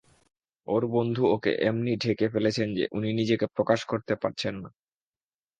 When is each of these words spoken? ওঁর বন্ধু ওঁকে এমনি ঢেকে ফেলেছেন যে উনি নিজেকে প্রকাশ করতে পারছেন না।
ওঁর 0.67 0.83
বন্ধু 0.87 1.23
ওঁকে 1.27 1.51
এমনি 1.61 1.91
ঢেকে 1.97 2.25
ফেলেছেন 2.29 2.67
যে 2.75 2.83
উনি 2.91 3.09
নিজেকে 3.13 3.45
প্রকাশ 3.55 3.79
করতে 3.85 4.13
পারছেন 4.15 4.53
না। 4.63 4.69